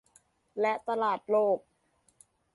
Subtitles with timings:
[0.59, 1.59] และตลาดโลก